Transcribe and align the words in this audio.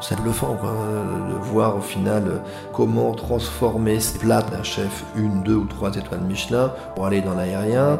C'est 0.00 0.20
bluffant 0.20 0.56
quoi, 0.56 0.74
de 1.30 1.34
voir 1.50 1.76
au 1.76 1.80
final 1.80 2.42
comment 2.72 3.12
transformer 3.12 4.00
ces 4.00 4.18
plats 4.18 4.42
d'un 4.42 4.62
chef 4.62 5.04
une, 5.16 5.42
deux 5.42 5.54
ou 5.54 5.66
trois 5.66 5.94
étoiles 5.94 6.20
Michelin 6.20 6.72
pour 6.94 7.06
aller 7.06 7.20
dans 7.20 7.34
l'aérien. 7.34 7.98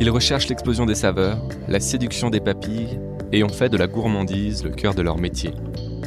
Ils 0.00 0.10
recherchent 0.10 0.48
l'explosion 0.48 0.84
des 0.84 0.96
saveurs, 0.96 1.38
la 1.68 1.78
séduction 1.78 2.28
des 2.28 2.40
papilles 2.40 2.98
et 3.30 3.44
ont 3.44 3.48
fait 3.48 3.68
de 3.68 3.76
la 3.76 3.86
gourmandise 3.86 4.64
le 4.64 4.70
cœur 4.70 4.94
de 4.94 5.02
leur 5.02 5.16
métier. 5.16 5.54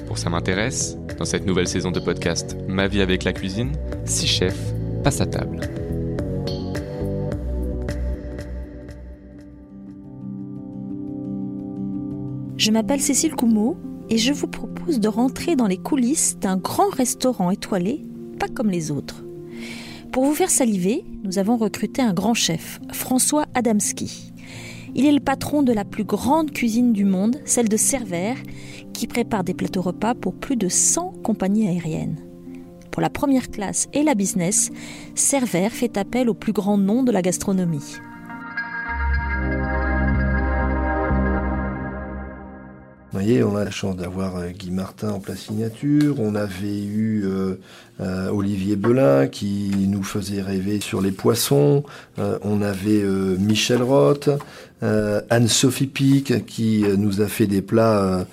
Pour 0.06 0.18
ça 0.18 0.30
m'intéresse, 0.30 0.98
dans 1.18 1.26
cette 1.26 1.46
nouvelle 1.46 1.68
saison 1.68 1.92
de 1.92 2.00
podcast 2.00 2.58
Ma 2.68 2.88
vie 2.88 3.02
avec 3.02 3.24
la 3.24 3.32
cuisine, 3.32 3.72
six 4.04 4.28
chefs 4.28 4.74
Je 12.58 12.72
m'appelle 12.72 13.02
Cécile 13.02 13.36
Coumeau 13.36 13.78
et 14.10 14.18
je 14.18 14.34
vous 14.34 14.48
propose 14.48 15.00
de 15.00 15.08
rentrer 15.08 15.56
dans 15.56 15.68
les 15.68 15.78
coulisses 15.78 16.40
d'un 16.40 16.58
grand 16.58 16.90
restaurant 16.90 17.52
étoilé, 17.52 18.02
pas 18.40 18.48
comme 18.48 18.72
les 18.72 18.90
autres. 18.90 19.24
Pour 20.12 20.26
vous 20.26 20.34
faire 20.34 20.50
saliver, 20.50 21.06
nous 21.24 21.38
avons 21.38 21.58
recruté 21.58 22.02
un 22.02 22.14
grand 22.14 22.34
chef, 22.34 22.80
François 22.92 23.46
Adamski. 23.54 24.32
Il 24.96 25.06
est 25.06 25.12
le 25.12 25.20
patron 25.20 25.62
de 25.62 25.74
la 25.74 25.86
plus 25.86 26.06
grande 26.06 26.50
cuisine 26.50 26.94
du 26.94 27.06
monde, 27.06 27.38
celle 27.46 27.70
de 27.70 27.78
Cervère, 27.78 28.38
qui 28.94 29.06
prépare 29.06 29.44
des 29.44 29.54
plateaux 29.54 29.84
repas 29.84 30.16
pour 30.16 30.34
plus 30.34 30.56
de 30.56 30.68
100 30.68 31.14
compagnies 31.22 31.68
aériennes. 31.68 32.25
Pour 32.96 33.02
la 33.02 33.10
première 33.10 33.52
classe 33.52 33.90
et 33.92 34.04
la 34.04 34.16
business, 34.16 34.72
Cervère 35.16 35.74
fait 35.74 35.98
appel 35.98 36.30
aux 36.30 36.34
plus 36.34 36.54
grands 36.54 36.78
noms 36.78 37.04
de 37.04 37.12
la 37.12 37.22
gastronomie. 37.22 37.98
Vous 43.12 43.20
voyez, 43.20 43.44
on 43.44 43.58
a 43.58 43.66
la 43.66 43.72
chance 43.72 43.98
d'avoir 43.98 44.38
euh, 44.38 44.52
Guy 44.52 44.72
Martin 44.72 45.10
en 45.10 45.20
place 45.20 45.40
signature. 45.40 46.22
On 46.22 46.36
avait 46.36 46.84
eu 46.84 47.26
euh, 47.26 47.60
euh, 48.00 48.30
Olivier 48.30 48.78
Belin 48.78 49.28
qui 49.28 49.74
nous 49.90 50.04
faisait 50.04 50.42
rêver 50.42 50.80
sur 50.80 51.02
les 51.02 51.12
poissons. 51.12 51.84
on 52.18 52.62
avait 52.62 53.04
Michel 53.04 53.82
Roth, 53.84 54.30
Anne-Sophie 54.82 55.88
Pic 55.88 56.46
qui 56.46 56.86
nous 56.98 57.20
a 57.20 57.28
fait 57.28 57.48
des 57.48 57.62
plats 57.62 58.26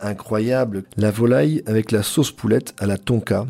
incroyables. 0.00 0.82
La 0.96 1.12
volaille 1.12 1.62
avec 1.66 1.92
la 1.92 2.02
sauce 2.02 2.32
poulette 2.32 2.74
à 2.80 2.86
la 2.86 2.98
tonka 2.98 3.46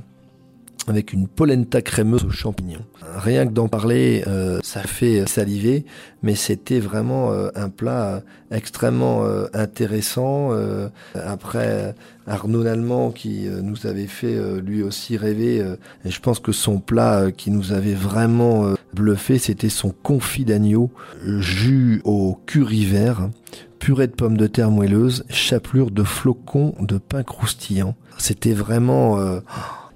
avec 0.88 1.12
une 1.12 1.28
polenta 1.28 1.80
crémeuse 1.82 2.24
aux 2.24 2.30
champignons. 2.30 2.84
Rien 3.16 3.46
que 3.46 3.52
d'en 3.52 3.68
parler, 3.68 4.24
euh, 4.26 4.58
ça 4.62 4.82
fait 4.82 5.26
saliver, 5.26 5.84
mais 6.22 6.34
c'était 6.34 6.80
vraiment 6.80 7.32
euh, 7.32 7.48
un 7.54 7.68
plat 7.68 8.22
extrêmement 8.50 9.24
euh, 9.24 9.46
intéressant. 9.54 10.50
après, 11.14 11.94
Arnaud 12.26 12.64
Nallemand 12.64 13.10
qui 13.10 13.46
nous 13.62 13.86
avait 13.86 14.06
fait 14.06 14.36
lui 14.60 14.82
aussi 14.82 15.16
rêver, 15.16 15.64
et 16.04 16.10
je 16.10 16.20
pense 16.20 16.38
que 16.38 16.52
son 16.52 16.78
plat 16.78 17.30
qui 17.32 17.50
nous 17.50 17.72
avait 17.72 17.94
vraiment 17.94 18.74
bluffé, 18.92 19.38
c'était 19.38 19.68
son 19.68 19.90
confit 19.90 20.44
d'agneau, 20.44 20.90
jus 21.24 22.00
au 22.04 22.38
curry 22.46 22.84
vert, 22.84 23.30
purée 23.78 24.06
de 24.06 24.12
pommes 24.12 24.36
de 24.36 24.46
terre 24.46 24.70
moelleuses, 24.70 25.24
chapelure 25.28 25.90
de 25.90 26.04
flocons 26.04 26.74
de 26.80 26.98
pain 26.98 27.22
croustillant. 27.22 27.94
C'était 28.18 28.52
vraiment 28.52 29.18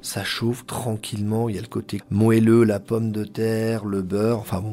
ça 0.06 0.22
chauffe 0.22 0.64
tranquillement. 0.66 1.48
Il 1.48 1.56
y 1.56 1.58
a 1.58 1.62
le 1.62 1.66
côté 1.66 2.00
moelleux, 2.10 2.62
la 2.62 2.78
pomme 2.78 3.10
de 3.10 3.24
terre, 3.24 3.84
le 3.84 4.02
beurre. 4.02 4.38
Enfin 4.38 4.60
bon, 4.60 4.72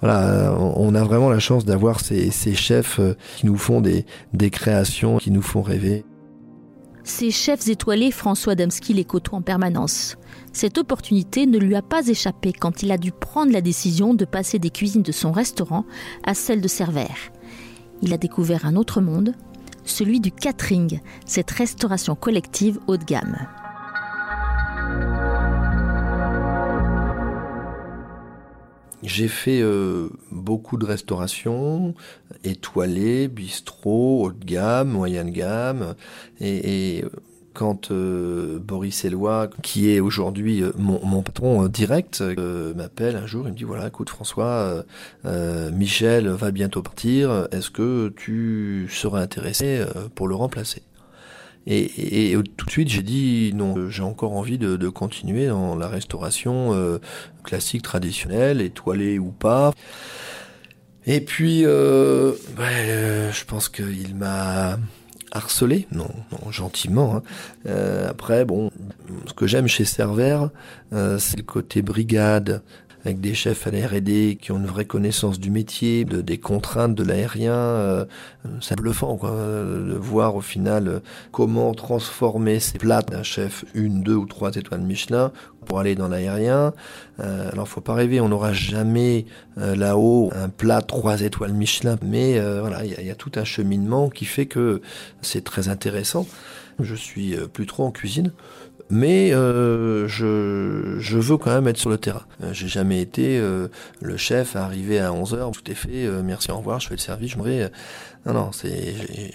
voilà, 0.00 0.56
on 0.58 0.94
a 0.94 1.04
vraiment 1.04 1.30
la 1.30 1.38
chance 1.38 1.64
d'avoir 1.64 2.00
ces, 2.00 2.30
chefs 2.54 2.98
euh, 2.98 3.14
qui 3.36 3.46
nous 3.46 3.56
font 3.56 3.80
des, 3.80 4.04
des 4.32 4.50
créations, 4.50 5.18
qui 5.18 5.30
nous 5.30 5.42
font 5.42 5.62
rêver. 5.62 6.04
Ces 7.04 7.30
chefs 7.30 7.68
étoilés, 7.68 8.10
François 8.10 8.56
Damski 8.56 8.92
les 8.92 9.04
côtoie 9.04 9.38
en 9.38 9.42
permanence. 9.42 10.16
Cette 10.52 10.78
opportunité 10.78 11.46
ne 11.46 11.58
lui 11.58 11.76
a 11.76 11.82
pas 11.82 12.08
échappé 12.08 12.52
quand 12.52 12.82
il 12.82 12.90
a 12.90 12.98
dû 12.98 13.12
prendre 13.12 13.52
la 13.52 13.60
décision 13.60 14.14
de 14.14 14.24
passer 14.24 14.58
des 14.58 14.70
cuisines 14.70 15.02
de 15.02 15.12
son 15.12 15.30
restaurant 15.30 15.84
à 16.24 16.34
celles 16.34 16.60
de 16.60 16.68
Cervère. 16.68 17.30
Il 18.02 18.12
a 18.12 18.18
découvert 18.18 18.66
un 18.66 18.74
autre 18.74 19.00
monde, 19.00 19.32
celui 19.84 20.18
du 20.18 20.32
catering, 20.32 20.98
cette 21.24 21.52
restauration 21.52 22.16
collective 22.16 22.80
haut 22.88 22.96
de 22.96 23.04
gamme. 23.04 23.46
J'ai 29.02 29.28
fait 29.28 29.60
euh, 29.60 30.08
beaucoup 30.30 30.78
de 30.78 30.86
restauration, 30.86 31.94
étoilée, 32.44 33.28
bistrot, 33.28 34.24
haut 34.24 34.32
de 34.32 34.44
gamme, 34.44 34.88
moyenne 34.88 35.30
gamme. 35.30 35.94
Et, 36.40 37.04
quand 37.52 37.90
euh, 37.90 38.58
Boris 38.58 39.06
Eloi, 39.06 39.48
qui 39.62 39.90
est 39.90 39.98
aujourd'hui 39.98 40.62
euh, 40.62 40.72
mon, 40.76 41.22
patron 41.22 41.68
direct, 41.68 42.22
m'appelle 42.76 43.16
un 43.16 43.26
jour, 43.26 43.46
il 43.46 43.52
me 43.52 43.56
dit 43.56 43.64
voilà, 43.64 43.88
écoute 43.88 44.10
François, 44.10 44.84
Michel 45.72 46.28
va 46.28 46.50
bientôt 46.50 46.82
partir, 46.82 47.48
est-ce 47.52 47.70
que 47.70 48.12
tu 48.14 48.88
serais 48.90 49.22
intéressé 49.22 49.82
pour 50.14 50.28
le 50.28 50.34
remplacer? 50.34 50.82
Et, 51.66 52.36
tout 52.56 52.66
de 52.66 52.70
suite, 52.70 52.88
j'ai 52.88 53.02
dit 53.02 53.52
non, 53.54 53.90
j'ai 53.90 54.02
encore 54.02 54.32
envie 54.32 54.58
de, 54.58 54.88
continuer 54.88 55.48
dans 55.48 55.74
la 55.74 55.88
restauration 55.88 56.72
euh, 56.74 56.98
classique, 57.42 57.82
traditionnelle, 57.82 58.60
étoilée 58.60 59.18
ou 59.18 59.32
pas. 59.32 59.72
Et 61.06 61.20
puis, 61.20 61.64
euh, 61.64 62.32
euh 62.58 63.32
je 63.32 63.44
pense 63.44 63.68
qu'il 63.68 64.14
m'a 64.14 64.78
harcelé, 65.32 65.88
non, 65.90 66.08
gentiment. 66.50 67.16
Hein. 67.16 67.22
Euh, 67.66 68.08
après, 68.08 68.44
bon, 68.44 68.70
ce 69.26 69.32
que 69.32 69.46
j'aime 69.48 69.66
chez 69.66 69.84
Cervère, 69.84 70.50
c'est 70.92 71.36
le 71.36 71.42
côté 71.42 71.82
brigade, 71.82 72.62
avec 73.06 73.20
des 73.20 73.34
chefs 73.34 73.66
à 73.66 73.70
la 73.70 73.86
R&D 73.86 74.38
qui 74.40 74.52
ont 74.52 74.58
une 74.58 74.66
vraie 74.66 74.84
connaissance 74.84 75.38
du 75.38 75.50
métier, 75.50 76.04
de, 76.04 76.20
des 76.20 76.38
contraintes 76.38 76.94
de 76.94 77.02
l'aérien. 77.02 77.54
Euh, 77.54 78.04
c'est 78.60 78.76
bluffant 78.76 79.16
quoi, 79.16 79.30
de 79.30 79.96
voir 79.98 80.34
au 80.36 80.40
final 80.40 81.00
comment 81.32 81.72
transformer 81.74 82.60
ces 82.60 82.78
plats 82.78 83.02
d'un 83.02 83.22
chef 83.22 83.64
une, 83.74 84.02
deux 84.02 84.14
ou 84.14 84.26
trois 84.26 84.54
étoiles 84.56 84.80
Michelin 84.80 85.32
pour 85.66 85.80
aller 85.80 85.94
dans 85.94 86.08
l'aérien. 86.08 86.72
Euh, 87.20 87.50
alors 87.52 87.68
faut 87.68 87.82
pas 87.82 87.94
rêver, 87.94 88.20
on 88.20 88.28
n'aura 88.28 88.52
jamais 88.52 89.26
euh, 89.58 89.76
là-haut 89.76 90.30
un 90.34 90.48
plat 90.48 90.80
trois 90.80 91.20
étoiles 91.20 91.52
Michelin, 91.52 91.98
mais 92.02 92.38
euh, 92.38 92.60
voilà, 92.60 92.84
il 92.84 92.98
y, 92.98 93.06
y, 93.06 93.10
a 93.10 93.14
tout 93.14 93.32
un 93.36 93.44
cheminement 93.44 94.08
qui 94.08 94.24
fait 94.24 94.46
que 94.46 94.80
c'est 95.20 95.44
très 95.44 95.68
intéressant. 95.68 96.26
Je 96.78 96.94
suis 96.94 97.34
plus 97.52 97.66
trop 97.66 97.84
en 97.84 97.90
cuisine 97.90 98.32
mais 98.88 99.32
euh, 99.32 100.06
je, 100.06 100.96
je, 100.98 101.18
veux 101.18 101.36
quand 101.36 101.50
même 101.50 101.66
être 101.68 101.76
sur 101.76 101.90
le 101.90 101.98
terrain. 101.98 102.22
Euh, 102.42 102.52
j'ai 102.52 102.68
jamais 102.68 103.00
été 103.00 103.38
euh, 103.38 103.68
le 104.00 104.16
chef 104.16 104.54
à 104.54 104.64
arriver 104.64 105.00
à 105.00 105.10
11h, 105.10 105.52
tout 105.52 105.70
est 105.70 105.74
fait, 105.74 106.08
merci, 106.22 106.50
au 106.50 106.58
revoir, 106.58 106.80
je 106.80 106.88
fais 106.88 106.94
le 106.94 107.00
service, 107.00 107.32
je 107.32 107.38
me 107.38 107.44
vais. 107.44 107.70
Non, 108.26 108.32
non, 108.32 108.50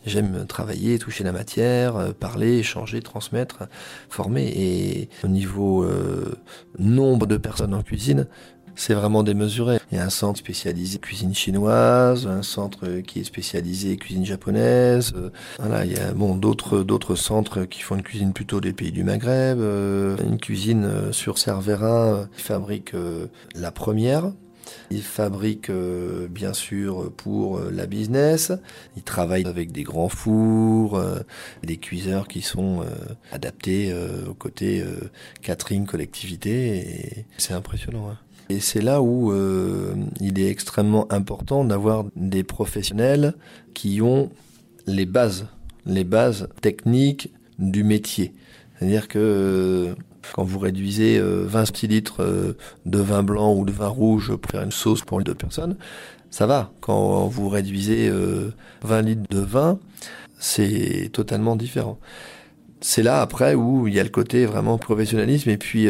j'aime 0.06 0.45
travailler, 0.47 1.00
toucher 1.00 1.23
la 1.23 1.31
matière, 1.31 2.13
parler, 2.19 2.57
échanger, 2.57 3.01
transmettre, 3.01 3.69
former. 4.09 4.51
Et 4.53 5.09
au 5.23 5.29
niveau 5.29 5.88
nombre 6.78 7.25
de 7.25 7.38
personnes 7.38 7.73
en 7.73 7.83
cuisine, 7.83 8.28
c'est 8.75 8.93
vraiment 8.93 9.23
démesuré. 9.23 9.79
Il 9.91 9.97
y 9.97 9.99
a 9.99 10.05
un 10.05 10.09
centre 10.09 10.39
spécialisé 10.39 10.99
cuisine 10.99 11.35
chinoise, 11.35 12.27
un 12.27 12.43
centre 12.43 13.01
qui 13.01 13.19
est 13.19 13.23
spécialisé 13.23 13.97
cuisine 13.97 14.25
japonaise. 14.25 15.13
Euh, 15.15 15.29
voilà, 15.59 15.85
il 15.85 15.91
y 15.91 15.97
a 15.97 16.13
bon 16.13 16.35
d'autres 16.35 16.83
d'autres 16.83 17.15
centres 17.15 17.65
qui 17.65 17.81
font 17.81 17.95
une 17.95 18.03
cuisine 18.03 18.33
plutôt 18.33 18.61
des 18.61 18.73
pays 18.73 18.91
du 18.91 19.03
Maghreb, 19.03 19.59
euh, 19.59 20.18
une 20.25 20.38
cuisine 20.38 20.85
euh, 20.85 21.12
sur 21.12 21.38
Cerverin 21.38 22.29
qui 22.35 22.44
fabrique 22.44 22.94
la 23.56 23.71
première. 23.71 24.31
Il 24.89 25.01
fabrique 25.01 25.69
bien 26.29 26.53
sûr 26.53 27.12
pour 27.17 27.59
la 27.59 27.88
business. 27.88 28.53
Il 28.95 29.03
travaille 29.03 29.45
avec 29.45 29.71
des 29.71 29.83
grands 29.83 30.09
fours, 30.09 31.01
des 31.63 31.77
cuiseurs 31.77 32.27
qui 32.27 32.41
sont 32.41 32.85
adaptés 33.31 33.94
au 34.29 34.33
côté 34.33 34.83
catering 35.41 35.85
collectivité. 35.85 36.77
Et 36.77 37.25
c'est 37.38 37.53
impressionnant. 37.53 38.09
Hein. 38.12 38.17
Et 38.51 38.59
c'est 38.59 38.81
là 38.81 39.01
où 39.01 39.31
euh, 39.31 39.94
il 40.19 40.38
est 40.38 40.50
extrêmement 40.50 41.09
important 41.12 41.63
d'avoir 41.63 42.03
des 42.18 42.44
professionnels 42.44 43.33
qui 43.74 44.01
ont 44.01 44.30
les 44.88 45.06
bases, 45.06 45.48
les 45.86 46.03
bases 46.03 46.50
techniques 46.59 47.31
du 47.59 47.86
métier. 47.86 48.33
C'est-à-dire 48.75 49.07
que 49.07 49.19
euh, 49.19 49.95
quand 50.33 50.44
vous 50.44 50.59
réduisez 50.59 51.18
20 51.21 51.25
euh, 51.25 51.65
centilitres 51.65 52.21
de 52.86 53.00
vin 53.00 53.24
blanc 53.24 53.56
ou 53.56 53.63
de 53.63 53.71
vin 53.71 53.88
rouge 53.88 54.36
pour 54.36 54.51
faire 54.51 54.63
une 54.63 54.74
sauce 54.74 55.01
pour 55.01 55.24
deux 55.24 55.36
personnes, 55.36 55.77
ça 56.30 56.45
va. 56.45 56.74
Quand 56.81 57.27
vous 57.27 57.48
réduisez 57.48 58.12
20 58.83 59.01
litres 59.01 59.30
de 59.30 59.39
vin, 59.39 59.80
c'est 60.39 61.09
totalement 61.13 61.56
différent 61.56 62.00
c'est 62.83 63.03
là 63.03 63.21
après 63.21 63.53
où 63.53 63.88
il 63.88 63.94
y 63.94 64.00
a 64.00 64.03
le 64.03 64.09
côté 64.09 64.48
vraiment 64.48 64.80
professionnalisme 64.80 65.51
et 65.51 65.57
puis 65.57 65.88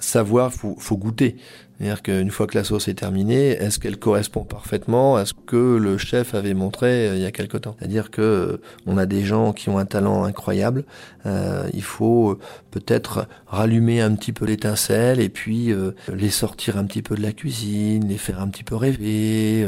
savoir, 0.00 0.52
faut, 0.52 0.74
faut 0.76 0.96
goûter. 0.96 1.36
C'est-à-dire 1.80 2.02
qu'une 2.02 2.30
fois 2.30 2.46
que 2.46 2.58
la 2.58 2.64
sauce 2.64 2.88
est 2.88 2.94
terminée, 2.94 3.52
est-ce 3.52 3.78
qu'elle 3.78 3.96
correspond 3.96 4.44
parfaitement 4.44 5.16
à 5.16 5.24
ce 5.24 5.32
que 5.32 5.78
le 5.78 5.96
chef 5.96 6.34
avait 6.34 6.52
montré 6.52 7.08
euh, 7.08 7.16
il 7.16 7.22
y 7.22 7.24
a 7.24 7.30
quelque 7.30 7.56
temps? 7.56 7.74
C'est-à-dire 7.78 8.10
que 8.10 8.20
euh, 8.20 8.60
on 8.84 8.98
a 8.98 9.06
des 9.06 9.22
gens 9.22 9.54
qui 9.54 9.70
ont 9.70 9.78
un 9.78 9.86
talent 9.86 10.24
incroyable. 10.24 10.84
Euh, 11.24 11.66
il 11.72 11.82
faut 11.82 12.38
peut-être 12.70 13.26
rallumer 13.46 14.02
un 14.02 14.14
petit 14.14 14.32
peu 14.32 14.44
l'étincelle 14.44 15.20
et 15.20 15.30
puis 15.30 15.72
les 16.12 16.30
sortir 16.30 16.76
un 16.76 16.84
petit 16.84 17.02
peu 17.02 17.14
de 17.14 17.22
la 17.22 17.32
cuisine, 17.32 18.06
les 18.06 18.18
faire 18.18 18.42
un 18.42 18.48
petit 18.48 18.62
peu 18.62 18.76
rêver. 18.76 19.66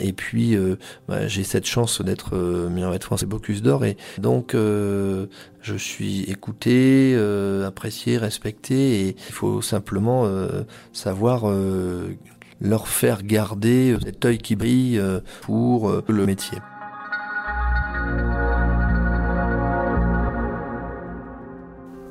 et 0.00 0.12
puis 0.12 0.56
bah, 1.08 1.26
j'ai 1.26 1.42
cette 1.42 1.66
chance 1.66 2.00
d'être 2.00 2.36
meilleur 2.70 2.96
de 2.96 3.02
France 3.02 3.22
et 3.22 3.26
Bocuse 3.26 3.62
d'Or 3.62 3.84
et 3.84 3.96
donc 4.18 4.54
je 4.54 5.76
suis 5.76 6.22
écouté, 6.22 7.18
apprécié, 7.66 8.18
respecté 8.18 9.00
et 9.00 9.16
il 9.28 9.34
faut 9.34 9.60
simplement 9.60 10.28
savoir 10.92 11.44
euh, 11.54 12.14
leur 12.60 12.88
faire 12.88 13.22
garder 13.22 13.96
cet 14.02 14.24
œil 14.24 14.38
qui 14.38 14.56
brille 14.56 14.98
euh, 14.98 15.20
pour 15.42 15.90
euh, 15.90 16.04
le 16.08 16.26
métier. 16.26 16.58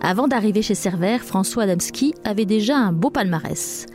Avant 0.01 0.27
d'arriver 0.27 0.61
chez 0.61 0.75
Cerver, 0.75 1.17
François 1.19 1.63
Adamski 1.63 2.13
avait 2.25 2.45
déjà 2.45 2.77
un 2.77 2.91
beau 2.91 3.09
palmarès. 3.09 3.85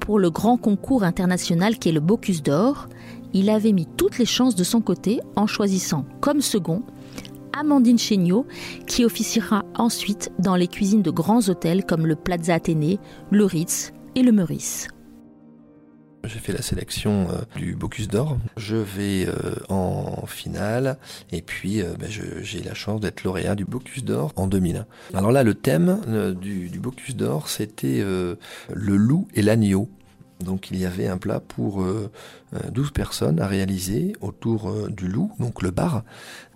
Pour 0.00 0.18
le 0.18 0.30
grand 0.30 0.56
concours 0.56 1.04
international 1.04 1.78
qui 1.78 1.90
est 1.90 1.92
le 1.92 2.00
Bocuse 2.00 2.42
d'Or, 2.42 2.88
il 3.32 3.48
avait 3.48 3.72
mis 3.72 3.86
toutes 3.96 4.18
les 4.18 4.26
chances 4.26 4.56
de 4.56 4.64
son 4.64 4.80
côté 4.80 5.20
en 5.36 5.46
choisissant 5.46 6.04
comme 6.20 6.40
second 6.40 6.82
Amandine 7.58 7.98
Chéniaud, 7.98 8.46
qui 8.86 9.04
officiera 9.04 9.64
ensuite 9.76 10.32
dans 10.38 10.56
les 10.56 10.68
cuisines 10.68 11.02
de 11.02 11.10
grands 11.10 11.48
hôtels 11.48 11.84
comme 11.84 12.06
le 12.06 12.16
Plaza 12.16 12.54
Athénée, 12.54 12.98
le 13.30 13.44
Ritz 13.44 13.92
et 14.14 14.22
le 14.22 14.32
Meurice. 14.32 14.88
J'ai 16.24 16.38
fait 16.38 16.52
la 16.52 16.62
sélection 16.62 17.28
euh, 17.30 17.58
du 17.58 17.74
Bocuse 17.74 18.06
d'Or. 18.08 18.38
Je 18.56 18.76
vais 18.76 19.26
euh, 19.26 19.54
en 19.68 20.24
finale 20.26 20.98
et 21.32 21.42
puis 21.42 21.82
euh, 21.82 21.94
ben, 21.98 22.08
j'ai 22.08 22.62
la 22.62 22.74
chance 22.74 23.00
d'être 23.00 23.24
lauréat 23.24 23.56
du 23.56 23.64
Bocuse 23.64 24.04
d'Or 24.04 24.32
en 24.36 24.46
2001. 24.46 24.86
Alors 25.14 25.32
là, 25.32 25.42
le 25.42 25.54
thème 25.54 26.36
du, 26.40 26.68
du 26.68 26.78
Bocuse 26.78 27.16
d'Or, 27.16 27.48
c'était 27.48 28.00
le 28.02 28.96
loup 28.96 29.26
et 29.34 29.42
l'agneau. 29.42 29.88
Donc 30.42 30.70
il 30.70 30.78
y 30.78 30.86
avait 30.86 31.06
un 31.06 31.18
plat 31.18 31.40
pour 31.40 31.84
12 32.70 32.90
personnes 32.90 33.40
à 33.40 33.46
réaliser 33.46 34.14
autour 34.20 34.88
du 34.90 35.08
loup, 35.08 35.32
donc 35.38 35.62
le 35.62 35.70
bar, 35.70 36.04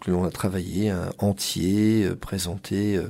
que 0.01 0.11
l'on 0.11 0.25
a 0.25 0.31
travaillé 0.31 0.95
entier, 1.19 2.09
présenté, 2.21 3.01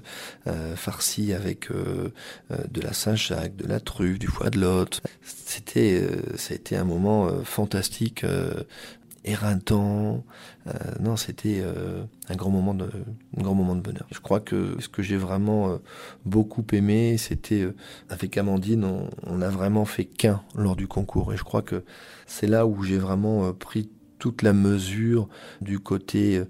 farci 0.76 1.32
avec 1.32 1.70
de 1.70 2.80
la 2.80 2.92
Saint-Jacques, 2.92 3.56
de 3.56 3.66
la 3.66 3.80
truffe, 3.80 4.18
du 4.18 4.28
foie 4.28 4.50
de 4.50 4.60
lot. 4.60 5.00
C'était, 5.22 6.06
ça 6.36 6.52
a 6.52 6.56
été 6.56 6.76
un 6.76 6.84
moment 6.84 7.28
fantastique 7.44 8.24
éreintant. 9.26 10.24
Euh, 10.66 10.72
non, 11.00 11.16
c'était 11.16 11.60
euh, 11.60 12.04
un 12.28 12.36
grand 12.36 12.50
moment 12.50 12.74
de, 12.74 12.88
grand 13.36 13.54
moment 13.54 13.74
de 13.74 13.80
bonheur. 13.80 14.06
Je 14.12 14.20
crois 14.20 14.40
que 14.40 14.76
ce 14.80 14.88
que 14.88 15.02
j'ai 15.02 15.16
vraiment 15.16 15.70
euh, 15.70 15.76
beaucoup 16.24 16.64
aimé, 16.72 17.18
c'était 17.18 17.68
avec 18.08 18.38
Amandine, 18.38 18.84
on, 18.84 19.10
on 19.24 19.42
a 19.42 19.48
vraiment 19.48 19.84
fait 19.84 20.04
qu'un 20.04 20.42
lors 20.54 20.76
du 20.76 20.86
concours, 20.86 21.32
et 21.32 21.36
je 21.36 21.44
crois 21.44 21.62
que 21.62 21.84
c'est 22.26 22.46
là 22.46 22.66
où 22.66 22.82
j'ai 22.82 22.98
vraiment 22.98 23.52
pris 23.52 23.90
toute 24.18 24.42
la 24.42 24.54
mesure 24.54 25.28
du 25.60 25.78
côté 25.78 26.42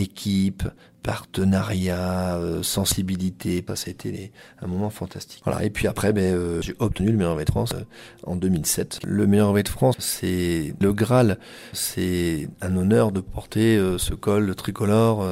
équipe, 0.00 0.64
partenariat, 1.02 2.36
euh, 2.36 2.62
sensibilité. 2.62 3.62
Bah, 3.62 3.76
ça 3.76 3.88
a 3.88 3.90
été 3.90 4.32
un 4.60 4.66
moment 4.66 4.90
fantastique. 4.90 5.42
Et 5.62 5.70
puis 5.70 5.86
après, 5.86 6.12
ben, 6.12 6.34
euh, 6.34 6.62
j'ai 6.62 6.74
obtenu 6.78 7.10
le 7.10 7.16
meilleur 7.16 7.36
V 7.36 7.44
de 7.44 7.50
France 7.50 7.72
euh, 7.74 7.84
en 8.26 8.36
2007. 8.36 9.00
Le 9.04 9.26
meilleur 9.26 9.52
V 9.52 9.62
de 9.62 9.68
France, 9.68 9.96
c'est 9.98 10.74
le 10.80 10.92
Graal. 10.92 11.38
C'est 11.72 12.48
un 12.60 12.76
honneur 12.76 13.12
de 13.12 13.20
porter 13.20 13.80
ce 13.98 14.14
col 14.14 14.54
tricolore 14.54 15.26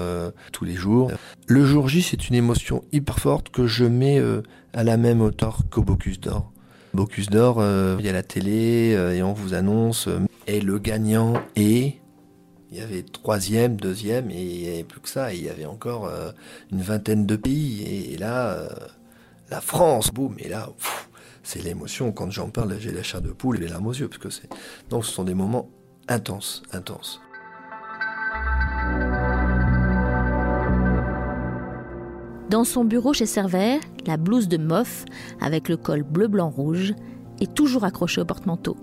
tous 0.53 0.65
les 0.65 0.75
jours. 0.75 1.11
Le 1.47 1.65
jour 1.65 1.89
J, 1.89 2.03
c'est 2.03 2.29
une 2.29 2.35
émotion 2.35 2.85
hyper 2.93 3.19
forte 3.19 3.51
que 3.51 3.67
je 3.67 3.85
mets 3.85 4.21
à 4.73 4.85
la 4.85 4.97
même 4.97 5.21
hauteur 5.21 5.63
qu'au 5.71 5.83
Bocuse 5.83 6.21
d'Or. 6.21 6.51
Bocuse 6.95 7.29
d'Or, 7.29 7.63
il 7.99 8.05
y 8.05 8.09
a 8.09 8.13
la 8.13 8.23
télé 8.23 8.97
et 9.15 9.23
on 9.23 9.33
vous 9.33 9.55
annonce 9.55 10.09
et 10.47 10.61
le 10.61 10.79
gagnant 10.79 11.35
est 11.57 11.97
il 12.71 12.79
y 12.79 12.81
avait 12.81 13.03
troisième, 13.03 13.77
deuxième, 13.77 14.31
et 14.31 14.85
plus 14.87 15.01
que 15.01 15.09
ça. 15.09 15.33
il 15.33 15.43
y 15.43 15.49
avait 15.49 15.65
encore 15.65 16.07
euh, 16.07 16.31
une 16.71 16.83
vingtaine 16.83 17.25
de 17.27 17.37
pays. 17.37 18.13
Et, 18.13 18.19
là, 18.19 18.49
euh, 18.49 18.69
la 19.51 19.61
France, 19.61 20.11
boum, 20.13 20.35
et 20.39 20.49
là, 20.49 20.69
c'est 21.43 21.63
l'émotion. 21.63 22.13
Quand 22.13 22.31
j'en 22.31 22.51
parle, 22.51 22.77
j'ai 22.79 22.93
la 22.93 23.03
chair 23.03 23.23
de 23.23 23.31
poule 23.31 23.57
et 23.57 23.61
les 23.61 23.69
larmes 23.69 23.87
aux 23.87 23.95
yeux. 23.95 24.09
Parce 24.09 24.39
que. 24.39 24.47
Donc 24.91 25.07
ce 25.07 25.13
sont 25.13 25.25
des 25.25 25.35
moments 25.35 25.71
intenses, 26.09 26.63
intenses. 26.73 27.21
Dans 32.51 32.65
son 32.65 32.85
bureau 32.85 33.13
chez 33.13 33.27
Cervère, 33.27 33.81
la 34.07 34.17
blouse 34.17 34.49
de 34.49 34.57
mof 34.57 35.05
avec 35.41 35.69
le 35.69 35.77
col 35.77 36.03
bleu-blanc-rouge 36.03 36.95
est 37.41 37.55
toujours 37.55 37.85
accrochée 37.85 38.23
au 38.23 38.25
porte-manteau. 38.25 38.77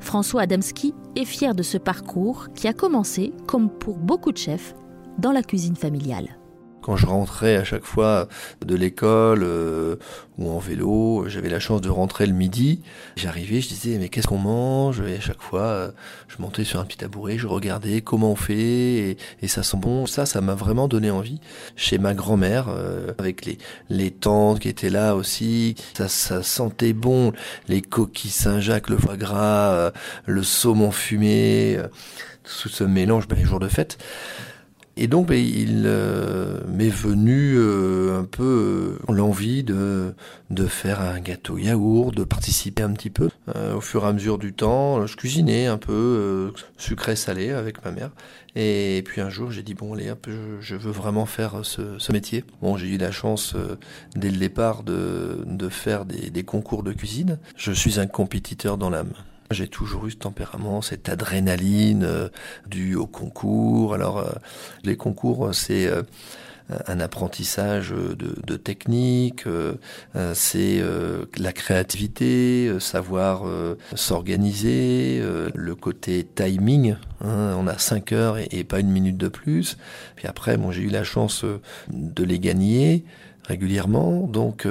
François 0.00 0.42
Adamski 0.42 0.94
est 1.16 1.24
fier 1.24 1.54
de 1.54 1.62
ce 1.62 1.78
parcours 1.78 2.48
qui 2.54 2.68
a 2.68 2.72
commencé, 2.72 3.32
comme 3.46 3.68
pour 3.70 3.96
beaucoup 3.96 4.32
de 4.32 4.38
chefs, 4.38 4.74
dans 5.18 5.32
la 5.32 5.42
cuisine 5.42 5.76
familiale 5.76 6.37
quand 6.88 6.96
je 6.96 7.04
rentrais 7.04 7.56
à 7.56 7.64
chaque 7.64 7.84
fois 7.84 8.28
de 8.64 8.74
l'école 8.74 9.42
euh, 9.42 9.96
ou 10.38 10.50
en 10.50 10.58
vélo, 10.58 11.26
j'avais 11.28 11.50
la 11.50 11.60
chance 11.60 11.82
de 11.82 11.90
rentrer 11.90 12.24
le 12.24 12.32
midi. 12.32 12.80
J'arrivais, 13.14 13.60
je 13.60 13.68
disais 13.68 13.98
mais 13.98 14.08
qu'est-ce 14.08 14.26
qu'on 14.26 14.38
mange? 14.38 15.02
Et 15.02 15.16
à 15.16 15.20
chaque 15.20 15.42
fois, 15.42 15.60
euh, 15.60 15.90
je 16.28 16.40
montais 16.40 16.64
sur 16.64 16.80
un 16.80 16.86
petit 16.86 16.96
tabouret, 16.96 17.36
je 17.36 17.46
regardais 17.46 18.00
comment 18.00 18.32
on 18.32 18.36
fait 18.36 19.18
et, 19.42 19.48
ça 19.48 19.62
sent 19.62 19.76
bon. 19.76 20.06
Ça, 20.06 20.24
ça 20.24 20.40
m'a 20.40 20.54
vraiment 20.54 20.88
donné 20.88 21.10
envie. 21.10 21.40
Chez 21.76 21.98
ma 21.98 22.14
grand-mère, 22.14 22.68
euh, 22.70 23.12
avec 23.18 23.44
les 23.44 23.58
les 23.90 24.10
tantes 24.10 24.60
qui 24.60 24.70
étaient 24.70 24.88
là 24.88 25.14
aussi, 25.14 25.74
ça, 25.92 26.08
ça 26.08 26.42
sentait 26.42 26.94
bon. 26.94 27.34
Les 27.68 27.82
coquilles 27.82 28.30
Saint-Jacques, 28.30 28.88
le 28.88 28.96
foie 28.96 29.18
gras, 29.18 29.92
le 30.24 30.42
saumon 30.42 30.90
fumé, 30.90 31.78
tout 32.44 32.70
ce 32.70 32.84
mélange, 32.84 33.28
ben, 33.28 33.36
les 33.36 33.44
jours 33.44 33.60
de 33.60 33.68
fête. 33.68 33.98
Et 35.00 35.06
donc, 35.06 35.28
ben, 35.28 35.38
il 35.38 35.84
euh, 35.86 36.58
m'est 36.66 36.88
venu 36.88 37.54
euh, 37.56 38.18
un 38.18 38.24
peu 38.24 38.98
euh, 39.08 39.12
l'envie 39.12 39.62
de, 39.62 40.12
de 40.50 40.66
faire 40.66 41.00
un 41.00 41.20
gâteau 41.20 41.56
yaourt, 41.56 42.12
de 42.12 42.24
participer 42.24 42.82
un 42.82 42.92
petit 42.92 43.10
peu. 43.10 43.28
au 43.76 43.80
fur 43.80 44.02
et 44.02 44.08
à 44.08 44.12
mesure 44.12 44.38
du 44.38 44.52
temps, 44.52 45.06
je 45.06 45.16
cuisinais 45.16 45.66
un 45.66 45.78
peu 45.78 46.52
sucré-salé 46.78 47.50
avec 47.50 47.84
ma 47.84 47.92
mère. 47.92 48.10
Et 48.56 49.04
puis 49.06 49.20
un 49.20 49.30
jour, 49.30 49.52
j'ai 49.52 49.62
dit, 49.62 49.74
bon, 49.74 49.94
allez, 49.94 50.12
je, 50.60 50.74
veux 50.74 50.90
vraiment 50.90 51.26
faire 51.26 51.60
ce, 51.62 51.96
ce 51.98 52.10
métier. 52.10 52.44
Bon, 52.60 52.76
j'ai 52.76 52.88
eu 52.88 52.98
la 52.98 53.12
chance, 53.12 53.54
dès 54.16 54.30
le 54.30 54.38
départ, 54.38 54.82
de, 54.82 55.44
de 55.46 55.68
faire 55.68 56.06
des, 56.06 56.30
des 56.30 56.42
concours 56.42 56.82
de 56.82 56.92
cuisine. 56.92 57.38
Je 57.56 57.70
suis 57.70 58.00
un 58.00 58.08
compétiteur 58.08 58.78
dans 58.78 58.90
l'âme. 58.90 59.12
J'ai 59.50 59.68
toujours 59.68 60.06
eu 60.06 60.10
ce 60.10 60.16
tempérament, 60.16 60.82
cette 60.82 61.08
adrénaline 61.08 62.04
euh, 62.04 62.28
due 62.66 62.96
au 62.96 63.06
concours. 63.06 63.94
Alors, 63.94 64.18
euh, 64.18 64.30
les 64.84 64.96
concours, 64.96 65.54
c'est 65.54 65.86
euh, 65.86 66.02
un 66.86 67.00
apprentissage 67.00 67.92
de, 67.92 68.14
de 68.46 68.56
technique, 68.58 69.44
c'est 70.34 70.82
la 71.38 71.52
créativité, 71.54 72.70
savoir 72.78 73.44
s'organiser, 73.94 75.22
le 75.54 75.74
côté 75.74 76.28
timing. 76.34 76.96
Hein, 77.22 77.54
on 77.58 77.66
a 77.66 77.78
cinq 77.78 78.12
heures 78.12 78.36
et, 78.36 78.48
et, 78.50 78.64
pas 78.64 78.80
une 78.80 78.90
minute 78.90 79.16
de 79.16 79.28
plus. 79.28 79.78
Puis 80.14 80.26
après, 80.28 80.58
bon, 80.58 80.70
j'ai 80.70 80.82
eu 80.82 80.90
la 80.90 81.04
chance 81.04 81.46
de 81.90 82.22
les 82.22 82.38
gagner 82.38 83.06
régulièrement, 83.48 84.26
donc 84.26 84.66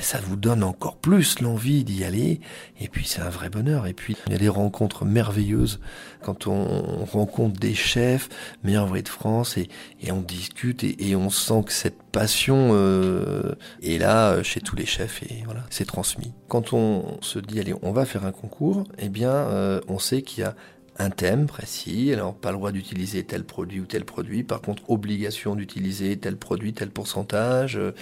ça 0.00 0.18
vous 0.20 0.36
donne 0.36 0.62
encore 0.62 0.96
plus 0.96 1.40
l'envie 1.40 1.84
d'y 1.84 2.04
aller. 2.04 2.40
Et 2.80 2.88
puis 2.88 3.06
c'est 3.06 3.20
un 3.20 3.28
vrai 3.28 3.48
bonheur. 3.48 3.86
Et 3.86 3.92
puis 3.92 4.16
il 4.26 4.32
y 4.32 4.36
a 4.36 4.38
des 4.38 4.48
rencontres 4.48 5.04
merveilleuses 5.04 5.80
quand 6.22 6.46
on 6.46 7.04
rencontre 7.04 7.58
des 7.58 7.74
chefs, 7.74 8.28
meilleurs 8.64 8.86
vrai 8.86 9.02
de 9.02 9.08
France, 9.08 9.56
et, 9.56 9.68
on 10.10 10.20
discute 10.20 10.84
et, 10.84 11.16
on 11.16 11.30
sent 11.30 11.62
que 11.66 11.72
cette 11.72 12.02
passion 12.02 12.70
euh, 12.72 13.54
est 13.82 13.98
là 13.98 14.42
chez 14.42 14.60
tous 14.60 14.76
les 14.76 14.86
chefs 14.86 15.22
et 15.22 15.42
voilà, 15.44 15.64
c'est 15.70 15.86
transmis. 15.86 16.32
Quand 16.48 16.72
on 16.72 17.18
se 17.20 17.38
dit 17.38 17.60
allez, 17.60 17.74
on 17.82 17.92
va 17.92 18.04
faire 18.04 18.24
un 18.24 18.32
concours, 18.32 18.84
eh 18.98 19.08
bien 19.08 19.30
euh, 19.30 19.80
on 19.88 19.98
sait 19.98 20.22
qu'il 20.22 20.42
y 20.42 20.46
a 20.46 20.54
un 20.98 21.10
thème 21.10 21.46
précis. 21.46 22.12
Alors, 22.12 22.34
pas 22.34 22.50
le 22.50 22.56
droit 22.56 22.72
d'utiliser 22.72 23.22
tel 23.24 23.44
produit 23.44 23.80
ou 23.80 23.86
tel 23.86 24.04
produit. 24.04 24.42
Par 24.42 24.60
contre, 24.60 24.82
obligation 24.90 25.54
d'utiliser 25.54 26.16
tel 26.16 26.36
produit, 26.36 26.72
tel 26.72 26.90
pourcentage. 26.90 27.76
Euh, 27.78 27.92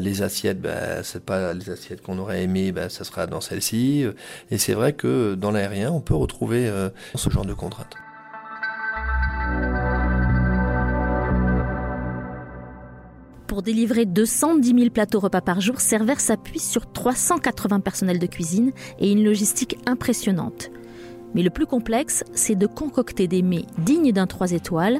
les 0.00 0.22
assiettes, 0.22 0.60
ben, 0.60 1.02
c'est 1.02 1.24
pas 1.24 1.52
les 1.54 1.70
assiettes 1.70 2.02
qu'on 2.02 2.18
aurait 2.18 2.42
aimé, 2.42 2.72
ben, 2.72 2.88
ça 2.88 3.04
sera 3.04 3.26
dans 3.26 3.40
celle-ci. 3.40 4.06
Et 4.50 4.58
c'est 4.58 4.74
vrai 4.74 4.92
que 4.92 5.34
dans 5.34 5.50
l'aérien, 5.50 5.90
on 5.90 6.00
peut 6.00 6.14
retrouver 6.14 6.68
euh, 6.68 6.88
ce 7.14 7.30
genre 7.30 7.46
de 7.46 7.54
contraintes. 7.54 7.96
Pour 13.46 13.56
Pour 13.56 13.62
délivrer 13.62 14.04
210 14.04 14.74
000 14.78 14.90
plateaux 14.90 15.18
repas 15.18 15.40
par 15.40 15.62
jour, 15.62 15.80
Server 15.80 16.16
s'appuie 16.18 16.58
sur 16.58 16.92
380 16.92 17.80
personnels 17.80 18.18
de 18.18 18.26
cuisine 18.26 18.72
et 18.98 19.10
une 19.10 19.24
logistique 19.24 19.78
impressionnante. 19.86 20.70
Mais 21.34 21.42
le 21.42 21.50
plus 21.50 21.66
complexe, 21.66 22.24
c'est 22.32 22.54
de 22.54 22.66
concocter 22.66 23.28
des 23.28 23.42
mets 23.42 23.66
dignes 23.78 24.12
d'un 24.12 24.26
3 24.26 24.52
étoiles, 24.52 24.98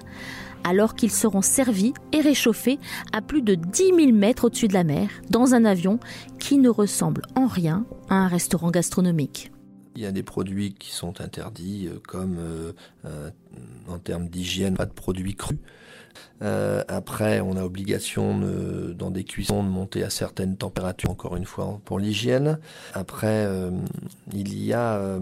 alors 0.64 0.95
qu'ils 0.95 1.12
seront 1.12 1.42
servis 1.42 1.95
et 2.12 2.21
réchauffés 2.21 2.78
à 3.12 3.23
plus 3.23 3.42
de 3.42 3.54
10 3.54 3.95
000 3.97 4.12
mètres 4.12 4.45
au-dessus 4.47 4.68
de 4.68 4.75
la 4.75 4.85
mer, 4.85 5.09
dans 5.30 5.54
un 5.54 5.64
avion 5.64 6.00
qui 6.38 6.59
ne 6.59 6.68
ressemble 6.68 7.23
en 7.37 7.47
rien 7.47 7.87
à 8.09 8.16
un 8.16 8.28
restaurant 8.28 8.71
gastronomique. 8.71 9.52
Il 9.95 10.02
y 10.02 10.06
a 10.06 10.12
des 10.12 10.23
produits 10.23 10.75
qui 10.75 10.90
sont 10.90 11.21
interdits, 11.21 11.88
euh, 11.88 11.99
comme 12.06 12.37
euh, 12.38 12.73
euh, 13.06 13.30
en 13.88 13.99
termes 13.99 14.28
d'hygiène, 14.28 14.76
pas 14.76 14.85
de 14.85 14.92
produits 14.92 15.35
crus. 15.35 15.59
Après, 16.40 17.40
on 17.40 17.56
a 17.56 17.62
obligation 17.62 18.40
dans 18.94 19.11
des 19.11 19.25
cuissons 19.25 19.62
de 19.62 19.68
monter 19.68 20.02
à 20.02 20.11
certaines 20.11 20.56
températures, 20.56 21.11
encore 21.11 21.37
une 21.37 21.46
fois, 21.46 21.80
pour 21.85 21.99
l'hygiène. 21.99 22.58
Après, 22.92 23.49
il 24.32 24.64
y 24.64 24.73
a 24.73 25.18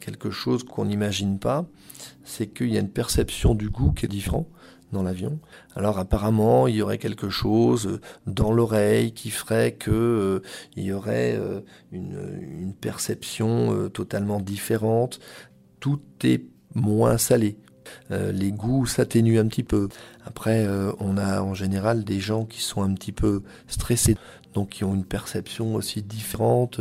quelque 0.00 0.30
chose 0.30 0.64
qu'on 0.64 0.84
n'imagine 0.84 1.38
pas, 1.38 1.64
c'est 2.24 2.46
qu'il 2.46 2.70
y 2.70 2.76
a 2.76 2.80
une 2.80 2.90
perception 2.90 3.54
du 3.54 3.70
goût 3.70 3.92
qui 3.92 4.04
est 4.04 4.08
différente 4.08 4.46
dans 4.92 5.02
l'avion. 5.02 5.38
Alors 5.74 5.98
apparemment, 5.98 6.66
il 6.66 6.76
y 6.76 6.82
aurait 6.82 6.98
quelque 6.98 7.28
chose 7.28 8.00
dans 8.26 8.52
l'oreille 8.52 9.12
qui 9.12 9.30
ferait 9.30 9.72
que 9.72 9.90
euh, 9.90 10.42
il 10.76 10.84
y 10.84 10.92
aurait 10.92 11.36
euh, 11.36 11.60
une, 11.92 12.72
perception 12.80 13.74
euh, 13.74 13.88
totalement 13.88 14.40
différente. 14.40 15.20
Tout 15.80 16.00
est 16.24 16.44
moins 16.74 17.18
salé. 17.18 17.58
Les 18.10 18.52
goûts 18.52 18.86
s'atténuent 18.86 19.38
un 19.38 19.46
petit 19.46 19.62
peu. 19.62 19.88
Après, 20.24 20.66
on 21.00 21.16
a 21.16 21.42
en 21.42 21.54
général 21.54 22.04
des 22.04 22.20
gens 22.20 22.44
qui 22.44 22.60
sont 22.60 22.82
un 22.82 22.94
petit 22.94 23.12
peu 23.12 23.42
stressés, 23.66 24.16
donc 24.54 24.70
qui 24.70 24.84
ont 24.84 24.94
une 24.94 25.04
perception 25.04 25.74
aussi 25.74 26.02
différente 26.02 26.80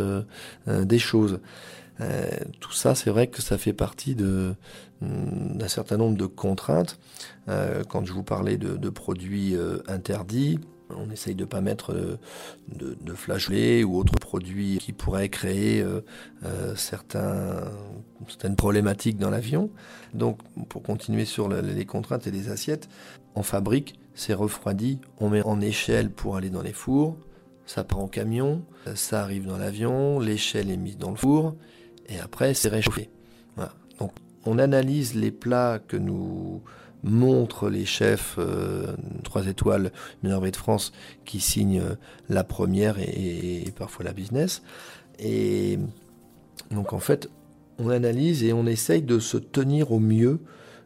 des 0.68 1.00
choses. 1.00 1.40
tout 2.60 2.74
ça, 2.74 2.96
c'est 2.96 3.10
vrai 3.10 3.28
que 3.28 3.42
ça 3.42 3.58
fait 3.58 3.74
partie 3.74 4.16
de, 4.16 4.56
Mm, 5.02 5.58
d'un 5.58 5.68
certain 5.68 5.98
nombre 5.98 6.18
de 6.18 6.26
contraintes. 6.26 6.98
Euh, 7.50 7.84
quand 7.88 8.06
je 8.06 8.14
vous 8.14 8.24
parlais 8.24 8.58
de, 8.58 8.90
produits 8.90 9.56
euh, 9.56 9.78
interdits, 9.88 10.60
on 10.90 11.12
essaye 11.12 11.36
de 11.36 11.44
ne 11.44 11.48
pas 11.48 11.62
mettre 11.62 11.94
de, 11.94 12.18
de, 13.02 13.84
ou 13.84 14.00
autres 14.00 14.17
produits 14.28 14.78
qui 14.80 14.92
pourraient 14.92 15.30
créer 15.30 15.82
euh, 15.82 16.02
certains, 16.76 17.64
certaines 18.28 18.58
problématiques 18.58 19.18
dans 19.18 19.30
l'avion. 19.30 19.70
Donc, 20.14 20.40
pour 20.68 20.84
continuer 20.84 21.24
sur 21.24 21.48
les 21.48 21.86
contraintes 21.86 22.28
et 22.28 22.32
les 22.32 22.50
assiettes, 22.50 22.90
on 23.36 23.44
fabrique, 23.44 23.96
c'est 24.16 24.34
refroidi, 24.34 25.00
on 25.22 25.30
met 25.30 25.44
en 25.44 25.62
échelle 25.62 26.10
pour 26.10 26.36
aller 26.36 26.50
dans 26.50 26.62
les 26.62 26.74
fours, 26.74 27.16
ça 27.66 27.86
part 27.86 28.00
en 28.00 28.10
camion, 28.10 28.64
ça 28.96 29.22
arrive 29.22 29.46
dans 29.46 29.58
l'avion, 29.58 30.20
l'échelle 30.20 30.72
est 30.72 30.78
mise 30.78 30.98
dans 30.98 31.12
le 31.12 31.18
four, 31.18 31.56
et 32.10 32.20
après 32.20 32.54
c'est 32.54 32.70
réchauffé. 32.70 33.10
Donc 34.00 34.12
on 34.46 34.60
analyse 34.60 35.16
les 35.16 35.32
plats 35.32 35.80
que 35.88 35.98
nous 35.98 36.62
montrent 37.04 37.70
les 37.70 37.86
chefs 37.86 38.38
3 39.24 39.42
euh, 39.42 39.50
étoiles 39.50 39.92
Merveille 40.24 40.52
de 40.52 40.58
France 40.58 40.92
qui 41.26 41.40
signent 41.40 41.82
euh, 41.82 41.96
la 42.30 42.44
première 42.44 42.98
et, 43.00 43.66
parfois 43.78 44.06
la 44.06 44.14
business. 44.14 44.62
Et 45.20 45.80
donc 46.72 46.94
en 46.94 47.00
fait, 47.00 47.30
on 47.80 47.90
analyse 47.90 48.44
et 48.44 48.54
on 48.54 48.66
essaye 48.66 49.02
de 49.02 49.20
se 49.20 49.38
tenir 49.38 49.92
au 49.92 50.00
mieux 50.00 50.40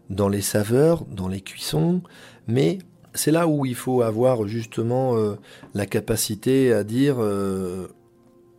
dans 0.09 0.29
les 0.29 0.41
saveurs, 0.41 1.05
dans 1.05 1.29
les 1.29 1.41
cuissons, 1.41 2.01
mais 2.47 2.79
c'est 3.13 3.31
là 3.31 3.47
où 3.47 3.65
il 3.65 3.75
faut 3.75 4.01
avoir 4.01 4.47
justement 4.47 5.15
euh, 5.15 5.35
la 5.73 5.85
capacité 5.85 6.73
à 6.73 6.83
dire 6.83 7.17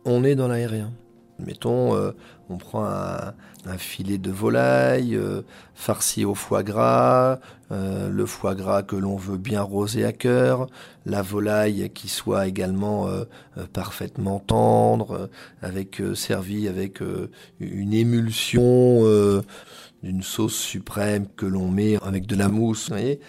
on 0.05 0.23
est 0.23 0.35
dans 0.35 0.47
l'aérien. 0.47 0.91
Mettons, 1.39 1.95
euh, 1.95 2.11
on 2.49 2.57
prend 2.57 2.85
un, 2.85 3.33
filet 3.77 4.17
de 4.17 4.29
volaille 4.29 5.15
euh, 5.15 5.41
farci 5.73 6.25
au 6.25 6.35
foie 6.35 6.63
gras, 6.63 7.39
euh, 7.71 8.09
le 8.09 8.25
foie 8.25 8.55
gras 8.55 8.83
que 8.83 8.95
l'on 8.95 9.15
veut 9.15 9.37
bien 9.37 9.61
rosé 9.61 10.05
à 10.05 10.11
cœur, 10.11 10.67
la 11.05 11.21
volaille 11.21 11.89
qui 11.93 12.07
soit 12.07 12.47
également 12.47 13.07
parfaitement 13.71 14.39
tendre, 14.39 15.29
avec 15.61 16.01
servi 16.13 16.67
avec 16.67 17.01
une 17.59 17.93
émulsion 17.93 19.03
d'une 20.03 20.23
sauce 20.23 20.55
suprême 20.55 21.27
que 21.35 21.45
l'on 21.45 21.69
met 21.69 21.97
avec 22.03 22.25
de 22.27 22.35
la 22.35 22.49
mousse. 22.49 22.89
Vous 22.89 22.95
voyez 22.95 23.19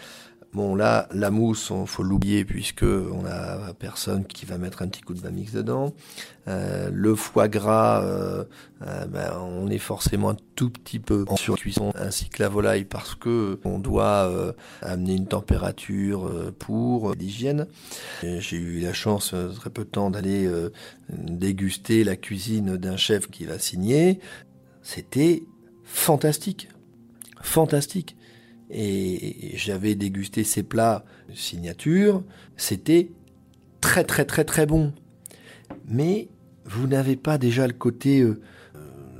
Bon 0.54 0.76
là, 0.76 1.08
la 1.12 1.32
mousse, 1.32 1.72
il 1.74 1.86
faut 1.88 2.04
l'oublier 2.04 2.44
puisque 2.44 2.84
on 2.84 3.26
a 3.26 3.74
personne 3.74 4.24
qui 4.24 4.46
va 4.46 4.56
mettre 4.56 4.82
un 4.82 4.88
petit 4.88 5.02
coup 5.02 5.12
de 5.12 5.20
bamix 5.20 5.50
dedans. 5.52 5.92
Euh, 6.46 6.90
le 6.92 7.16
foie 7.16 7.48
gras, 7.48 8.04
euh, 8.04 8.44
euh, 8.86 9.04
ben, 9.06 9.32
on 9.40 9.68
est 9.68 9.78
forcément 9.78 10.30
un 10.30 10.36
tout 10.54 10.70
petit 10.70 11.00
peu 11.00 11.24
en 11.26 11.34
surcuisson, 11.34 11.92
ainsi 11.96 12.28
que 12.28 12.40
la 12.40 12.48
volaille 12.48 12.84
parce 12.84 13.16
que 13.16 13.58
on 13.64 13.80
doit 13.80 14.54
amener 14.80 15.14
une 15.14 15.26
température 15.26 16.30
pour 16.60 17.14
l'hygiène. 17.14 17.66
J'ai 18.22 18.56
eu 18.56 18.78
la 18.78 18.92
chance 18.92 19.34
très 19.56 19.70
peu 19.70 19.82
de 19.82 19.90
temps 19.90 20.10
d'aller 20.10 20.48
déguster 21.08 22.04
la 22.04 22.14
cuisine 22.14 22.76
d'un 22.76 22.96
chef 22.96 23.28
qui 23.28 23.44
va 23.44 23.58
signer. 23.58 24.20
C'était 24.82 25.42
fantastique, 25.82 26.68
fantastique 27.42 28.16
et 28.74 29.52
j'avais 29.56 29.94
dégusté 29.94 30.44
ces 30.44 30.62
plats 30.62 31.04
signature, 31.32 32.22
c'était 32.56 33.10
très 33.80 34.04
très 34.04 34.24
très 34.24 34.44
très 34.44 34.66
bon. 34.66 34.92
Mais 35.86 36.28
vous 36.64 36.86
n'avez 36.86 37.16
pas 37.16 37.38
déjà 37.38 37.66
le 37.66 37.72
côté 37.72 38.20
euh, 38.20 38.40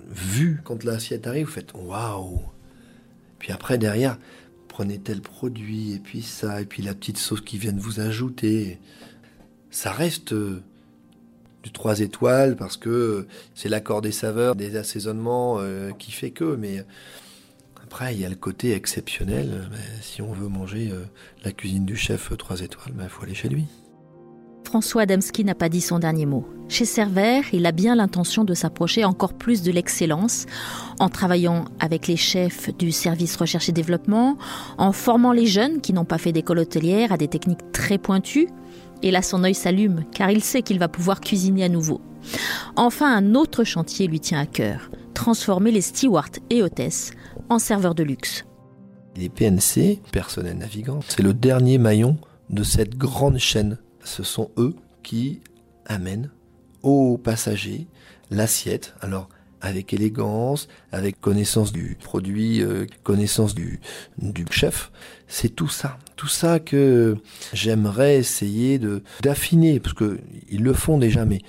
vu 0.09 0.61
quand 0.65 0.85
l'assiette 0.85 1.27
arrive, 1.27 1.47
vous 1.47 1.53
faites 1.53 1.73
waouh. 1.75 2.41
Puis 3.39 3.53
après 3.53 3.79
derrière, 3.79 4.19
prenez 4.69 4.99
tel 4.99 5.21
produit 5.21 5.93
et 5.93 5.99
puis 5.99 6.23
ça 6.23 6.61
et 6.61 6.67
puis 6.67 6.83
la 6.83 6.95
petite 6.95 7.19
sauce 7.19 7.41
qui 7.41 7.59
vient 7.59 7.73
de 7.73 7.81
vous 7.81 8.01
ajouter. 8.01 8.79
Ça 9.71 9.93
reste 9.93 10.33
euh, 10.33 10.63
du 11.63 11.71
3 11.71 12.01
étoiles 12.01 12.57
parce 12.57 12.77
que 12.77 13.27
c'est 13.55 13.69
l'accord 13.69 14.03
des 14.03 14.13
saveurs, 14.13 14.57
des 14.57 14.77
assaisonnements 14.77 15.59
euh, 15.61 15.91
qui 15.93 16.11
fait 16.13 16.31
que 16.31 16.57
mais 16.57 16.85
après, 17.85 18.15
il 18.15 18.21
y 18.23 18.25
a 18.25 18.31
le 18.31 18.35
côté 18.35 18.73
exceptionnel. 18.73 19.69
si 20.01 20.23
on 20.23 20.33
veut 20.33 20.49
manger 20.49 20.89
euh, 20.91 21.05
la 21.45 21.53
cuisine 21.53 21.85
du 21.85 21.97
chef 21.97 22.35
3 22.35 22.57
euh, 22.57 22.65
étoiles, 22.65 22.89
il 22.89 22.95
ben, 22.95 23.09
faut 23.11 23.23
aller 23.25 23.35
chez 23.35 23.51
lui. 23.51 23.67
François 24.65 25.03
Adamski 25.03 25.45
n'a 25.45 25.55
pas 25.55 25.69
dit 25.69 25.83
son 25.83 25.99
dernier 25.99 26.25
mot. 26.25 26.49
Chez 26.71 26.87
Cerver, 26.87 27.43
il 27.53 27.67
a 27.67 27.73
bien 27.73 27.95
l'intention 27.95 28.43
de 28.43 28.55
s'approcher 28.55 29.05
encore 29.05 29.35
plus 29.35 29.61
de 29.61 29.71
l'excellence, 29.71 30.47
en 30.99 31.11
travaillant 31.11 31.67
avec 31.79 32.07
les 32.07 32.17
chefs 32.17 32.75
du 32.75 32.91
service 32.91 33.37
recherche 33.37 33.69
et 33.69 33.73
développement, 33.73 34.39
en 34.79 34.93
formant 34.93 35.33
les 35.33 35.47
jeunes 35.47 35.83
qui 35.83 35.93
n'ont 35.93 36.07
pas 36.07 36.17
fait 36.17 36.33
d'école 36.33 36.61
hôtelière 36.61 37.13
à 37.13 37.19
des 37.19 37.29
techniques 37.29 37.71
très 37.71 37.99
pointues. 37.99 38.49
Et 39.03 39.11
là, 39.11 39.21
son 39.21 39.45
œil 39.45 39.55
s'allume, 39.55 40.05
car 40.11 40.31
il 40.31 40.43
sait 40.43 40.63
qu'il 40.63 40.79
va 40.79 40.89
pouvoir 40.89 41.21
cuisiner 41.21 41.65
à 41.65 41.69
nouveau. 41.69 42.01
Enfin, 42.77 43.15
un 43.15 43.35
autre 43.35 43.63
chantier 43.63 44.07
lui 44.07 44.21
tient 44.21 44.41
à 44.41 44.47
cœur, 44.47 44.91
transformer 45.13 45.71
les 45.71 45.83
stewards 45.83 46.41
et 46.49 46.63
hôtesses 46.63 47.13
en 47.49 47.59
serveur 47.59 47.95
de 47.95 48.03
luxe. 48.03 48.45
Les 49.17 49.29
PNC, 49.29 50.01
personnel 50.13 50.59
navigant, 50.59 51.01
c'est 51.09 51.23
le 51.23 51.35
dernier 51.35 51.79
maillon 51.79 52.17
de 52.51 52.63
cette 52.63 52.97
grande 52.97 53.39
chaîne. 53.39 53.79
Ce 54.03 54.23
sont 54.23 54.51
eux 54.59 54.75
qui 55.03 55.41
amènent 55.87 56.31
aux 56.83 57.17
passagers 57.17 57.87
l'assiette. 58.31 58.95
Alors, 59.01 59.29
avec 59.65 59.95
élégance, 59.95 60.69
avec 60.93 61.21
connaissance 61.21 61.73
du 61.73 61.97
produit, 62.01 62.63
euh, 62.63 62.85
connaissance 63.03 63.55
du, 63.55 63.81
chef. 64.51 64.93
C'est 65.27 65.49
tout 65.49 65.69
ça, 65.69 65.99
tout 66.17 66.29
ça 66.29 66.61
que 66.61 67.17
j'aimerais 67.55 68.19
essayer 68.19 68.79
de 68.79 69.03
d'affiner, 69.23 69.81
parce 69.81 69.95
que 69.95 70.21
ils 70.51 70.63
le 70.63 70.75
font 70.75 70.99
déjà, 70.99 71.25
mais 71.25 71.41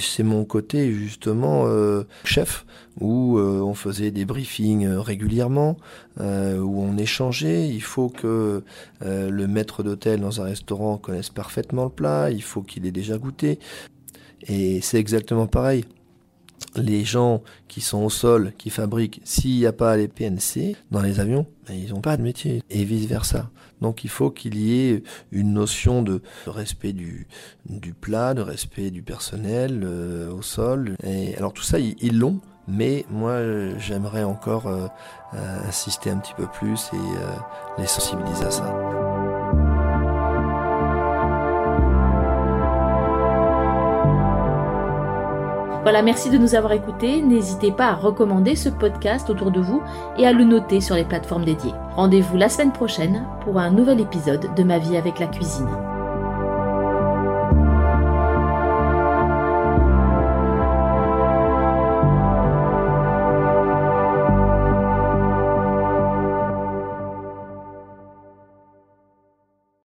c'est 0.00 0.22
mon 0.22 0.44
côté 0.46 0.90
justement 0.92 1.64
euh, 1.66 2.04
chef 2.24 2.64
où 3.00 3.38
euh, 3.38 3.60
on 3.60 3.74
faisait 3.74 4.10
des 4.10 4.24
briefings 4.24 4.88
régulièrement, 4.88 5.76
où 6.18 6.82
on 6.82 6.96
échangeait. 6.96 7.68
Il 7.68 7.82
faut 7.82 8.08
que 8.08 8.64
le 9.02 9.46
maître 9.46 9.82
d'hôtel 9.82 10.20
dans 10.20 10.40
un 10.40 10.44
restaurant 10.44 10.96
connaisse 10.96 11.28
parfaitement 11.28 11.84
le 11.84 11.90
plat, 11.90 12.30
il 12.30 12.42
faut 12.42 12.62
qu'il 12.62 12.86
ait 12.86 12.92
déjà 12.92 13.18
goûté. 13.18 13.58
Et 14.48 14.80
c'est 14.80 14.98
exactement 14.98 15.46
pareil 15.46 15.84
les 16.78 17.04
gens 17.04 17.42
qui 17.68 17.80
sont 17.80 18.02
au 18.02 18.10
sol, 18.10 18.52
qui 18.58 18.70
fabriquent, 18.70 19.20
s'il 19.24 19.56
n'y 19.56 19.66
a 19.66 19.72
pas 19.72 19.96
les 19.96 20.08
PNC 20.08 20.76
dans 20.90 21.00
les 21.00 21.20
avions, 21.20 21.46
ben, 21.66 21.74
ils 21.74 21.92
n'ont 21.92 22.00
pas 22.00 22.16
de 22.16 22.22
métier, 22.22 22.62
et 22.70 22.84
vice-versa. 22.84 23.50
Donc 23.80 24.04
il 24.04 24.10
faut 24.10 24.30
qu'il 24.30 24.58
y 24.58 24.88
ait 24.88 25.02
une 25.30 25.52
notion 25.52 26.02
de 26.02 26.20
respect 26.46 26.92
du, 26.92 27.28
du 27.66 27.94
plat, 27.94 28.34
de 28.34 28.42
respect 28.42 28.90
du 28.90 29.02
personnel 29.02 29.82
euh, 29.84 30.32
au 30.32 30.42
sol. 30.42 30.96
Et 31.04 31.36
alors 31.36 31.52
tout 31.52 31.62
ça, 31.62 31.78
ils 31.78 32.18
l'ont, 32.18 32.40
mais 32.66 33.04
moi 33.10 33.38
j'aimerais 33.78 34.24
encore 34.24 34.66
euh, 34.66 34.86
euh, 35.34 35.68
insister 35.68 36.10
un 36.10 36.18
petit 36.18 36.34
peu 36.34 36.46
plus 36.46 36.90
et 36.92 37.80
les 37.80 37.86
sensibiliser 37.86 38.44
à 38.44 38.50
ça. 38.50 39.07
Voilà, 45.88 46.02
merci 46.02 46.28
de 46.28 46.36
nous 46.36 46.54
avoir 46.54 46.74
écoutés. 46.74 47.22
N'hésitez 47.22 47.72
pas 47.72 47.86
à 47.86 47.94
recommander 47.94 48.56
ce 48.56 48.68
podcast 48.68 49.30
autour 49.30 49.50
de 49.50 49.58
vous 49.58 49.82
et 50.18 50.26
à 50.26 50.34
le 50.34 50.44
noter 50.44 50.82
sur 50.82 50.94
les 50.94 51.04
plateformes 51.06 51.46
dédiées. 51.46 51.72
Rendez-vous 51.96 52.36
la 52.36 52.50
semaine 52.50 52.72
prochaine 52.72 53.24
pour 53.40 53.58
un 53.58 53.70
nouvel 53.70 53.98
épisode 53.98 54.54
de 54.54 54.62
Ma 54.64 54.78
vie 54.78 54.98
avec 54.98 55.18
la 55.18 55.28
cuisine. 55.28 55.87